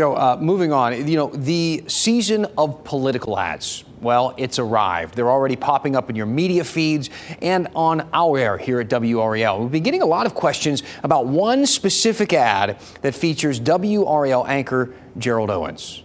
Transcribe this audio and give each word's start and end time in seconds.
So, 0.00 0.14
uh, 0.14 0.38
moving 0.40 0.72
on, 0.72 1.06
you 1.06 1.18
know, 1.18 1.26
the 1.26 1.84
season 1.86 2.46
of 2.56 2.84
political 2.84 3.38
ads, 3.38 3.84
well, 4.00 4.32
it's 4.38 4.58
arrived. 4.58 5.14
They're 5.14 5.30
already 5.30 5.56
popping 5.56 5.94
up 5.94 6.08
in 6.08 6.16
your 6.16 6.24
media 6.24 6.64
feeds 6.64 7.10
and 7.42 7.68
on 7.74 8.08
our 8.14 8.38
air 8.38 8.56
here 8.56 8.80
at 8.80 8.88
WRAL. 8.88 9.60
We've 9.60 9.70
been 9.70 9.82
getting 9.82 10.00
a 10.00 10.06
lot 10.06 10.24
of 10.24 10.34
questions 10.34 10.84
about 11.02 11.26
one 11.26 11.66
specific 11.66 12.32
ad 12.32 12.78
that 13.02 13.14
features 13.14 13.60
WRAL 13.60 14.46
anchor 14.48 14.94
Gerald 15.18 15.50
Owens. 15.50 16.02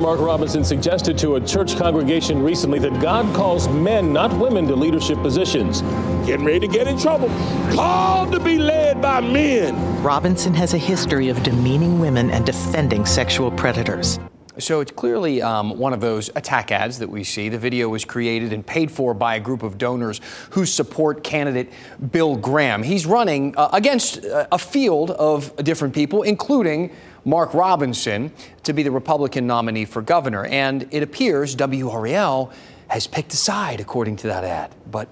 Mark 0.00 0.20
Robinson 0.20 0.64
suggested 0.64 1.16
to 1.18 1.36
a 1.36 1.40
church 1.40 1.76
congregation 1.76 2.42
recently 2.42 2.78
that 2.80 3.00
God 3.00 3.34
calls 3.34 3.68
men, 3.68 4.12
not 4.12 4.32
women, 4.38 4.66
to 4.66 4.76
leadership 4.76 5.18
positions. 5.18 5.80
Getting 6.26 6.44
ready 6.44 6.60
to 6.60 6.68
get 6.68 6.86
in 6.86 6.98
trouble. 6.98 7.28
Called 7.72 8.32
to 8.32 8.40
be 8.40 8.58
led 8.58 9.00
by 9.00 9.20
men. 9.20 10.02
Robinson 10.02 10.54
has 10.54 10.74
a 10.74 10.78
history 10.78 11.28
of 11.28 11.42
demeaning 11.42 11.98
women 11.98 12.30
and 12.30 12.44
defending 12.44 13.06
sexual 13.06 13.50
predators. 13.50 14.18
So 14.58 14.80
it's 14.80 14.92
clearly 14.92 15.42
um, 15.42 15.78
one 15.78 15.92
of 15.92 16.00
those 16.00 16.30
attack 16.34 16.72
ads 16.72 16.98
that 17.00 17.08
we 17.10 17.24
see. 17.24 17.50
The 17.50 17.58
video 17.58 17.90
was 17.90 18.06
created 18.06 18.54
and 18.54 18.66
paid 18.66 18.90
for 18.90 19.12
by 19.12 19.36
a 19.36 19.40
group 19.40 19.62
of 19.62 19.76
donors 19.76 20.20
who 20.50 20.64
support 20.64 21.22
candidate 21.22 21.70
Bill 22.10 22.36
Graham. 22.36 22.82
He's 22.82 23.04
running 23.04 23.54
uh, 23.58 23.68
against 23.74 24.24
uh, 24.24 24.46
a 24.50 24.58
field 24.58 25.10
of 25.10 25.54
different 25.56 25.94
people, 25.94 26.22
including 26.22 26.90
Mark 27.26 27.52
Robinson 27.52 28.32
to 28.62 28.72
be 28.72 28.82
the 28.82 28.90
Republican 28.90 29.46
nominee 29.46 29.84
for 29.84 30.00
governor. 30.00 30.46
And 30.46 30.88
it 30.90 31.02
appears 31.02 31.54
WRAL 31.54 32.50
has 32.88 33.06
picked 33.06 33.34
a 33.34 33.36
side, 33.36 33.80
according 33.80 34.16
to 34.16 34.28
that 34.28 34.44
ad. 34.44 34.74
But 34.90 35.08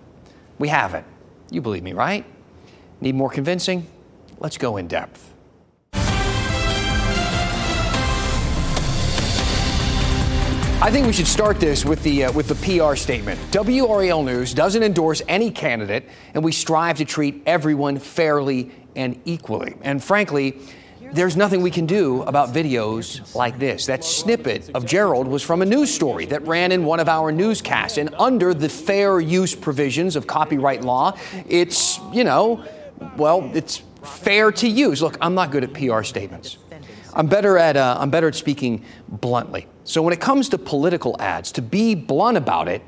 we 0.58 0.68
haven't. 0.68 1.06
You 1.50 1.60
believe 1.60 1.82
me, 1.82 1.92
right? 1.92 2.24
Need 3.02 3.14
more 3.14 3.30
convincing? 3.30 3.86
Let's 4.38 4.56
go 4.56 4.78
in 4.78 4.88
depth. 4.88 5.33
I 10.84 10.90
think 10.90 11.06
we 11.06 11.14
should 11.14 11.26
start 11.26 11.60
this 11.60 11.82
with 11.82 12.02
the 12.02 12.24
uh, 12.24 12.32
with 12.32 12.46
the 12.46 12.56
PR 12.56 12.94
statement. 12.94 13.40
WRAL 13.50 14.22
News 14.22 14.52
doesn't 14.52 14.82
endorse 14.82 15.22
any 15.26 15.50
candidate, 15.50 16.06
and 16.34 16.44
we 16.44 16.52
strive 16.52 16.98
to 16.98 17.06
treat 17.06 17.42
everyone 17.46 17.98
fairly 17.98 18.70
and 18.94 19.18
equally. 19.24 19.76
And 19.80 20.04
frankly, 20.04 20.58
there's 21.00 21.38
nothing 21.38 21.62
we 21.62 21.70
can 21.70 21.86
do 21.86 22.20
about 22.24 22.50
videos 22.50 23.34
like 23.34 23.58
this. 23.58 23.86
That 23.86 24.04
snippet 24.04 24.72
of 24.74 24.84
Gerald 24.84 25.26
was 25.26 25.42
from 25.42 25.62
a 25.62 25.64
news 25.64 25.92
story 25.92 26.26
that 26.26 26.46
ran 26.46 26.70
in 26.70 26.84
one 26.84 27.00
of 27.00 27.08
our 27.08 27.32
newscasts. 27.32 27.96
And 27.96 28.14
under 28.18 28.52
the 28.52 28.68
fair 28.68 29.20
use 29.20 29.54
provisions 29.54 30.16
of 30.16 30.26
copyright 30.26 30.84
law, 30.84 31.16
it's, 31.48 31.98
you 32.12 32.24
know, 32.24 32.62
well, 33.16 33.50
it's 33.54 33.80
fair 34.02 34.52
to 34.52 34.68
use. 34.68 35.00
Look, 35.00 35.16
I'm 35.22 35.34
not 35.34 35.50
good 35.50 35.64
at 35.64 35.72
PR 35.72 36.02
statements. 36.02 36.58
I'm 37.14 37.26
better 37.26 37.56
at 37.58 37.76
uh, 37.76 37.96
I'm 37.98 38.10
better 38.10 38.28
at 38.28 38.34
speaking 38.34 38.84
bluntly. 39.08 39.66
So 39.84 40.02
when 40.02 40.12
it 40.12 40.20
comes 40.20 40.48
to 40.50 40.58
political 40.58 41.16
ads, 41.20 41.52
to 41.52 41.62
be 41.62 41.94
blunt 41.94 42.36
about 42.36 42.68
it, 42.68 42.82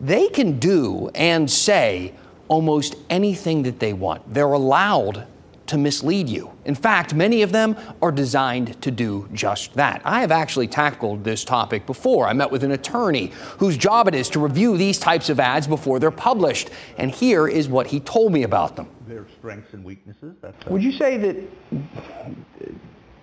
they 0.00 0.28
can 0.28 0.58
do 0.58 1.10
and 1.14 1.50
say 1.50 2.14
almost 2.48 2.94
anything 3.10 3.62
that 3.64 3.80
they 3.80 3.92
want. 3.92 4.32
They're 4.32 4.52
allowed 4.52 5.26
to 5.66 5.76
mislead 5.76 6.28
you. 6.28 6.52
In 6.64 6.74
fact, 6.74 7.14
many 7.14 7.42
of 7.42 7.50
them 7.52 7.76
are 8.00 8.12
designed 8.12 8.80
to 8.82 8.90
do 8.90 9.28
just 9.32 9.74
that. 9.74 10.00
I 10.04 10.20
have 10.20 10.30
actually 10.30 10.68
tackled 10.68 11.24
this 11.24 11.44
topic 11.44 11.86
before. 11.86 12.28
I 12.28 12.32
met 12.32 12.50
with 12.50 12.62
an 12.62 12.72
attorney 12.72 13.32
whose 13.58 13.76
job 13.76 14.06
it 14.08 14.14
is 14.14 14.28
to 14.30 14.38
review 14.38 14.76
these 14.76 14.98
types 14.98 15.28
of 15.28 15.40
ads 15.40 15.66
before 15.66 15.98
they're 15.98 16.10
published, 16.10 16.70
and 16.98 17.10
here 17.10 17.48
is 17.48 17.68
what 17.68 17.88
he 17.88 18.00
told 18.00 18.32
me 18.32 18.44
about 18.44 18.76
them. 18.76 18.88
Their 19.08 19.26
strengths 19.38 19.72
and 19.72 19.84
weaknesses. 19.84 20.36
That's 20.40 20.66
Would 20.66 20.82
you 20.82 20.92
say 20.92 21.16
that 21.16 21.36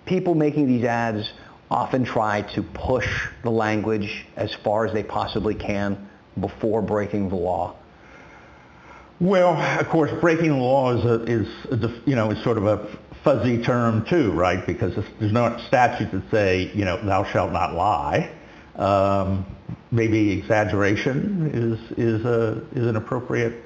people 0.06 0.36
making 0.36 0.68
these 0.68 0.84
ads 0.84 1.32
often 1.70 2.04
try 2.04 2.42
to 2.42 2.62
push 2.62 3.28
the 3.42 3.50
language 3.50 4.26
as 4.36 4.54
far 4.54 4.86
as 4.86 4.94
they 4.94 5.04
possibly 5.04 5.56
can 5.56 6.10
before 6.40 6.82
breaking 6.82 7.30
the 7.30 7.36
law? 7.36 7.76
Well, 9.20 9.56
of 9.80 9.88
course, 9.90 10.12
breaking 10.20 10.50
the 10.50 10.58
law 10.58 10.94
is, 10.94 11.06
a, 11.06 11.24
is, 11.24 11.84
a, 11.84 11.94
you 12.06 12.16
know, 12.16 12.32
is 12.32 12.44
sort 12.44 12.58
of 12.58 12.66
a 12.66 12.88
fuzzy 13.24 13.64
term 13.64 14.06
too, 14.06 14.32
right? 14.32 14.66
Because 14.66 14.96
there's 15.20 15.32
no 15.32 15.58
statutes 15.68 16.12
that 16.12 16.30
say, 16.30 16.72
you 16.74 16.84
know, 16.84 16.98
thou 17.04 17.24
shalt 17.24 17.52
not 17.52 17.74
lie. 17.74 18.32
Um, 18.76 19.46
maybe 19.92 20.32
exaggeration 20.32 21.50
is, 21.54 21.98
is, 21.98 22.26
a, 22.26 22.62
is 22.74 22.86
an 22.86 22.96
appropriate 22.96 23.64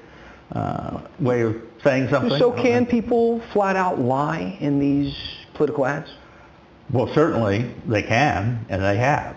uh, 0.52 1.00
way 1.18 1.42
of 1.42 1.56
saying 1.82 2.08
something. 2.08 2.38
So 2.38 2.52
can 2.52 2.86
people 2.86 3.40
flat 3.52 3.76
out 3.76 3.98
lie 3.98 4.56
in 4.60 4.78
these 4.78 5.16
political 5.54 5.86
ads? 5.86 6.10
Well, 6.90 7.12
certainly 7.12 7.70
they 7.86 8.02
can, 8.02 8.64
and 8.68 8.82
they 8.82 8.96
have. 8.96 9.36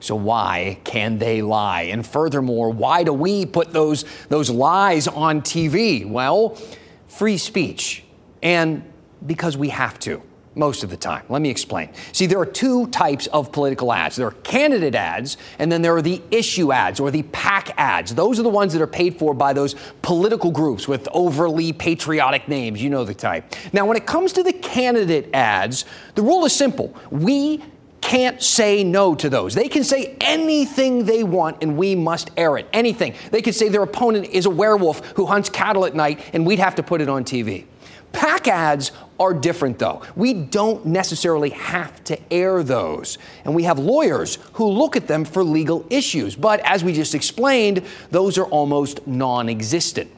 So 0.00 0.14
why 0.16 0.78
can 0.84 1.18
they 1.18 1.40
lie? 1.40 1.82
And 1.82 2.06
furthermore, 2.06 2.70
why 2.70 3.04
do 3.04 3.12
we 3.12 3.46
put 3.46 3.72
those, 3.72 4.04
those 4.28 4.50
lies 4.50 5.08
on 5.08 5.40
TV? 5.40 6.06
Well, 6.08 6.60
free 7.08 7.38
speech. 7.38 8.04
And 8.42 8.84
because 9.24 9.56
we 9.56 9.70
have 9.70 9.98
to 10.00 10.22
most 10.54 10.84
of 10.84 10.90
the 10.90 10.96
time. 10.96 11.24
Let 11.28 11.42
me 11.42 11.50
explain. 11.50 11.90
See, 12.12 12.26
there 12.26 12.38
are 12.38 12.46
two 12.46 12.86
types 12.88 13.26
of 13.28 13.52
political 13.52 13.92
ads. 13.92 14.16
There 14.16 14.26
are 14.26 14.32
candidate 14.42 14.94
ads, 14.94 15.36
and 15.58 15.70
then 15.70 15.82
there 15.82 15.94
are 15.96 16.02
the 16.02 16.22
issue 16.30 16.72
ads 16.72 17.00
or 17.00 17.10
the 17.10 17.22
PAC 17.24 17.72
ads. 17.76 18.14
Those 18.14 18.38
are 18.38 18.42
the 18.42 18.48
ones 18.48 18.72
that 18.72 18.82
are 18.82 18.86
paid 18.86 19.18
for 19.18 19.34
by 19.34 19.52
those 19.52 19.74
political 20.02 20.50
groups 20.50 20.86
with 20.86 21.08
overly 21.12 21.72
patriotic 21.72 22.48
names. 22.48 22.82
You 22.82 22.90
know 22.90 23.04
the 23.04 23.14
type. 23.14 23.54
Now, 23.72 23.86
when 23.86 23.96
it 23.96 24.06
comes 24.06 24.32
to 24.34 24.42
the 24.42 24.52
candidate 24.52 25.30
ads, 25.34 25.84
the 26.14 26.22
rule 26.22 26.44
is 26.44 26.54
simple. 26.54 26.94
We 27.10 27.62
can't 28.04 28.42
say 28.42 28.84
no 28.84 29.14
to 29.14 29.30
those. 29.30 29.54
They 29.54 29.68
can 29.68 29.82
say 29.82 30.14
anything 30.20 31.06
they 31.06 31.24
want 31.24 31.62
and 31.62 31.76
we 31.78 31.94
must 31.94 32.30
air 32.36 32.58
it. 32.58 32.68
Anything. 32.70 33.14
They 33.30 33.40
could 33.40 33.54
say 33.54 33.70
their 33.70 33.82
opponent 33.82 34.26
is 34.26 34.44
a 34.44 34.50
werewolf 34.50 35.00
who 35.12 35.24
hunts 35.24 35.48
cattle 35.48 35.86
at 35.86 35.94
night 35.94 36.20
and 36.34 36.46
we'd 36.46 36.58
have 36.58 36.74
to 36.74 36.82
put 36.82 37.00
it 37.00 37.08
on 37.08 37.24
TV. 37.24 37.64
PAC 38.12 38.48
ads 38.48 38.92
are 39.18 39.32
different 39.32 39.78
though. 39.78 40.02
We 40.16 40.34
don't 40.34 40.86
necessarily 40.86 41.50
have 41.50 42.02
to 42.04 42.18
air 42.32 42.62
those. 42.62 43.18
And 43.44 43.54
we 43.54 43.64
have 43.64 43.78
lawyers 43.78 44.38
who 44.54 44.66
look 44.66 44.96
at 44.96 45.06
them 45.06 45.24
for 45.24 45.44
legal 45.44 45.86
issues. 45.90 46.36
But 46.36 46.60
as 46.60 46.82
we 46.82 46.92
just 46.92 47.14
explained, 47.14 47.84
those 48.10 48.38
are 48.38 48.46
almost 48.46 49.06
non 49.06 49.48
existent. 49.48 50.10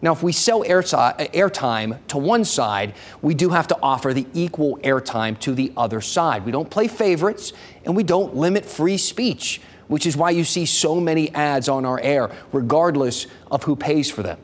Now, 0.00 0.12
if 0.12 0.22
we 0.22 0.32
sell 0.32 0.62
airtime 0.62 1.98
to 2.08 2.18
one 2.18 2.44
side, 2.44 2.94
we 3.20 3.34
do 3.34 3.48
have 3.48 3.66
to 3.68 3.78
offer 3.82 4.14
the 4.14 4.26
equal 4.32 4.78
airtime 4.78 5.38
to 5.40 5.54
the 5.54 5.72
other 5.76 6.00
side. 6.00 6.44
We 6.44 6.52
don't 6.52 6.70
play 6.70 6.86
favorites 6.86 7.52
and 7.84 7.96
we 7.96 8.04
don't 8.04 8.36
limit 8.36 8.64
free 8.64 8.96
speech, 8.96 9.60
which 9.88 10.06
is 10.06 10.16
why 10.16 10.30
you 10.30 10.44
see 10.44 10.66
so 10.66 11.00
many 11.00 11.34
ads 11.34 11.68
on 11.68 11.84
our 11.84 11.98
air, 12.00 12.30
regardless 12.52 13.26
of 13.50 13.64
who 13.64 13.74
pays 13.74 14.08
for 14.08 14.22
them. 14.22 14.38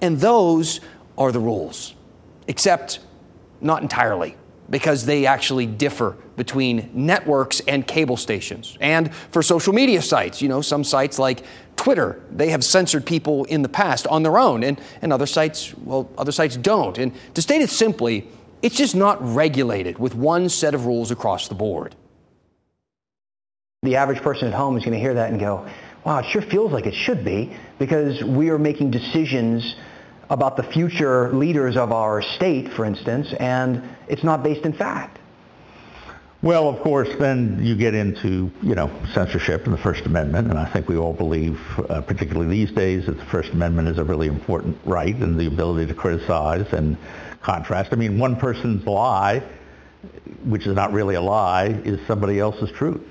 And 0.00 0.20
those 0.20 0.80
are 1.18 1.32
the 1.32 1.40
rules, 1.40 1.94
except 2.46 3.00
not 3.60 3.82
entirely 3.82 4.36
because 4.70 5.04
they 5.04 5.26
actually 5.26 5.66
differ 5.66 6.16
between 6.36 6.90
networks 6.94 7.60
and 7.66 7.86
cable 7.86 8.16
stations. 8.16 8.78
And 8.80 9.12
for 9.14 9.42
social 9.42 9.72
media 9.72 10.00
sites, 10.00 10.40
you 10.40 10.48
know, 10.48 10.60
some 10.60 10.84
sites 10.84 11.18
like 11.18 11.44
Twitter, 11.76 12.20
they 12.30 12.50
have 12.50 12.64
censored 12.64 13.04
people 13.04 13.44
in 13.46 13.62
the 13.62 13.68
past 13.68 14.06
on 14.06 14.22
their 14.22 14.38
own, 14.38 14.62
and, 14.62 14.80
and 15.02 15.12
other 15.12 15.26
sites, 15.26 15.74
well, 15.78 16.08
other 16.16 16.32
sites 16.32 16.56
don't. 16.56 16.96
And 16.98 17.12
to 17.34 17.42
state 17.42 17.62
it 17.62 17.70
simply, 17.70 18.28
it's 18.62 18.76
just 18.76 18.94
not 18.94 19.18
regulated 19.20 19.98
with 19.98 20.14
one 20.14 20.48
set 20.48 20.74
of 20.74 20.86
rules 20.86 21.10
across 21.10 21.48
the 21.48 21.54
board. 21.54 21.96
The 23.82 23.96
average 23.96 24.20
person 24.20 24.48
at 24.48 24.54
home 24.54 24.76
is 24.76 24.84
going 24.84 24.92
to 24.92 25.00
hear 25.00 25.14
that 25.14 25.30
and 25.30 25.40
go, 25.40 25.66
wow, 26.04 26.18
it 26.18 26.26
sure 26.26 26.42
feels 26.42 26.70
like 26.70 26.86
it 26.86 26.94
should 26.94 27.24
be 27.24 27.56
because 27.78 28.22
we 28.22 28.50
are 28.50 28.58
making 28.58 28.90
decisions 28.90 29.74
about 30.30 30.56
the 30.56 30.62
future 30.62 31.32
leaders 31.32 31.76
of 31.76 31.92
our 31.92 32.22
state, 32.22 32.72
for 32.72 32.84
instance, 32.84 33.32
and 33.34 33.82
it's 34.08 34.24
not 34.24 34.42
based 34.42 34.64
in 34.64 34.72
fact. 34.72 35.18
Well, 36.42 36.70
of 36.70 36.80
course, 36.80 37.10
then 37.18 37.58
you 37.62 37.76
get 37.76 37.94
into, 37.94 38.50
you 38.62 38.74
know, 38.74 38.90
censorship 39.12 39.66
and 39.66 39.74
the 39.74 39.78
First 39.78 40.06
Amendment, 40.06 40.48
and 40.48 40.58
I 40.58 40.64
think 40.64 40.88
we 40.88 40.96
all 40.96 41.12
believe, 41.12 41.60
uh, 41.90 42.00
particularly 42.00 42.48
these 42.48 42.72
days, 42.72 43.04
that 43.06 43.18
the 43.18 43.26
First 43.26 43.52
Amendment 43.52 43.88
is 43.88 43.98
a 43.98 44.04
really 44.04 44.28
important 44.28 44.78
right 44.86 45.14
and 45.14 45.38
the 45.38 45.46
ability 45.46 45.86
to 45.86 45.94
criticize 45.94 46.72
and 46.72 46.96
contrast. 47.42 47.92
I 47.92 47.96
mean, 47.96 48.18
one 48.18 48.36
person's 48.36 48.86
lie 48.86 49.42
which 50.44 50.66
is 50.66 50.74
not 50.74 50.92
really 50.92 51.14
a 51.14 51.20
lie, 51.20 51.66
is 51.84 52.00
somebody 52.06 52.38
else's 52.38 52.70
truth. 52.70 53.02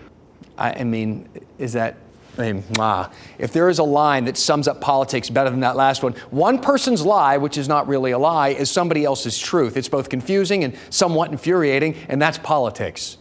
I, 0.58 0.72
I 0.80 0.84
mean, 0.84 1.30
is 1.58 1.74
that 1.74 1.98
I 2.40 2.54
mean, 2.54 2.64
ah, 2.80 3.12
if 3.38 3.52
there 3.52 3.70
is 3.70 3.80
a 3.80 3.84
line 3.84 4.26
that 4.26 4.38
sums 4.38 4.68
up 4.68 4.80
politics 4.80 5.30
better 5.30 5.50
than 5.50 5.60
that 5.60 5.76
last 5.76 6.02
one, 6.02 6.14
one 6.32 6.60
person's 6.60 7.06
lie, 7.06 7.38
which 7.38 7.58
is 7.58 7.68
not 7.68 7.88
really 7.88 8.12
a 8.12 8.18
lie, 8.18 8.50
is 8.50 8.72
somebody 8.72 9.06
else's 9.06 9.38
truth. 9.38 9.76
It's 9.76 9.90
both 9.90 10.10
confusing 10.10 10.64
and 10.64 10.76
somewhat 10.90 11.32
infuriating, 11.32 11.96
and 12.08 12.22
that's 12.22 12.38
politics. 12.38 13.18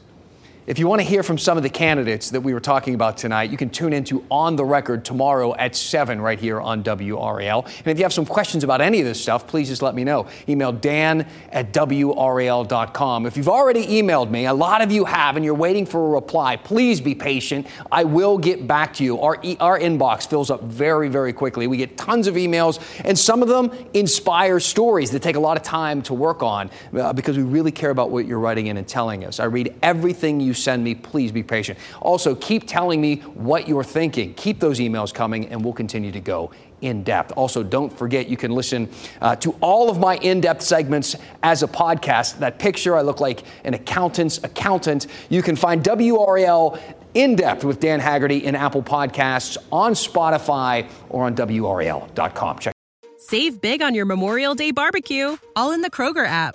If 0.68 0.78
you 0.78 0.86
want 0.86 1.00
to 1.00 1.08
hear 1.08 1.22
from 1.22 1.38
some 1.38 1.56
of 1.56 1.62
the 1.62 1.70
candidates 1.70 2.28
that 2.28 2.42
we 2.42 2.52
were 2.52 2.60
talking 2.60 2.94
about 2.94 3.16
tonight, 3.16 3.50
you 3.50 3.56
can 3.56 3.70
tune 3.70 3.94
into 3.94 4.22
On 4.30 4.54
the 4.54 4.66
Record 4.66 5.02
tomorrow 5.02 5.56
at 5.56 5.74
7 5.74 6.20
right 6.20 6.38
here 6.38 6.60
on 6.60 6.84
WRAL. 6.84 7.64
And 7.64 7.86
if 7.86 7.96
you 7.96 8.04
have 8.04 8.12
some 8.12 8.26
questions 8.26 8.64
about 8.64 8.82
any 8.82 9.00
of 9.00 9.06
this 9.06 9.18
stuff, 9.18 9.46
please 9.46 9.68
just 9.68 9.80
let 9.80 9.94
me 9.94 10.04
know. 10.04 10.26
Email 10.46 10.72
dan 10.72 11.26
at 11.52 11.72
WRAL.com. 11.72 13.24
If 13.24 13.38
you've 13.38 13.48
already 13.48 13.86
emailed 13.86 14.30
me, 14.30 14.44
a 14.44 14.52
lot 14.52 14.82
of 14.82 14.92
you 14.92 15.06
have, 15.06 15.36
and 15.36 15.44
you're 15.44 15.54
waiting 15.54 15.86
for 15.86 16.04
a 16.04 16.10
reply, 16.10 16.56
please 16.56 17.00
be 17.00 17.14
patient. 17.14 17.66
I 17.90 18.04
will 18.04 18.36
get 18.36 18.66
back 18.66 18.92
to 18.96 19.04
you. 19.04 19.22
Our, 19.22 19.38
e- 19.42 19.56
our 19.60 19.78
inbox 19.78 20.28
fills 20.28 20.50
up 20.50 20.64
very, 20.64 21.08
very 21.08 21.32
quickly. 21.32 21.66
We 21.66 21.78
get 21.78 21.96
tons 21.96 22.26
of 22.26 22.34
emails, 22.34 22.78
and 23.06 23.18
some 23.18 23.40
of 23.40 23.48
them 23.48 23.70
inspire 23.94 24.60
stories 24.60 25.12
that 25.12 25.22
take 25.22 25.36
a 25.36 25.40
lot 25.40 25.56
of 25.56 25.62
time 25.62 26.02
to 26.02 26.12
work 26.12 26.42
on 26.42 26.68
uh, 26.92 27.14
because 27.14 27.38
we 27.38 27.42
really 27.42 27.72
care 27.72 27.88
about 27.88 28.10
what 28.10 28.26
you're 28.26 28.38
writing 28.38 28.66
in 28.66 28.76
and 28.76 28.86
telling 28.86 29.24
us. 29.24 29.40
I 29.40 29.44
read 29.44 29.74
everything 29.82 30.40
you 30.40 30.57
send 30.62 30.84
me. 30.84 30.94
Please 30.94 31.32
be 31.32 31.42
patient. 31.42 31.78
Also, 32.00 32.34
keep 32.34 32.66
telling 32.66 33.00
me 33.00 33.16
what 33.16 33.68
you're 33.68 33.84
thinking. 33.84 34.34
Keep 34.34 34.60
those 34.60 34.78
emails 34.78 35.12
coming, 35.12 35.46
and 35.48 35.64
we'll 35.64 35.72
continue 35.72 36.12
to 36.12 36.20
go 36.20 36.50
in 36.80 37.02
depth. 37.02 37.32
Also, 37.36 37.62
don't 37.62 37.92
forget 37.96 38.28
you 38.28 38.36
can 38.36 38.52
listen 38.52 38.88
uh, 39.20 39.36
to 39.36 39.52
all 39.60 39.90
of 39.90 39.98
my 39.98 40.16
in 40.18 40.40
depth 40.40 40.62
segments 40.62 41.16
as 41.42 41.62
a 41.62 41.68
podcast. 41.68 42.38
That 42.38 42.58
picture, 42.58 42.96
I 42.96 43.02
look 43.02 43.20
like 43.20 43.44
an 43.64 43.74
accountant's 43.74 44.38
accountant. 44.44 45.06
You 45.28 45.42
can 45.42 45.56
find 45.56 45.82
WRAL 45.82 46.80
in 47.14 47.36
depth 47.36 47.64
with 47.64 47.80
Dan 47.80 48.00
Haggerty 48.00 48.44
in 48.44 48.54
Apple 48.54 48.82
Podcasts, 48.82 49.56
on 49.72 49.92
Spotify, 49.92 50.88
or 51.08 51.24
on 51.24 51.34
WRAL.com. 51.34 52.58
Check. 52.58 52.74
Save 53.18 53.60
big 53.60 53.82
on 53.82 53.94
your 53.94 54.06
Memorial 54.06 54.54
Day 54.54 54.70
barbecue, 54.70 55.36
all 55.56 55.72
in 55.72 55.82
the 55.82 55.90
Kroger 55.90 56.26
app. 56.26 56.54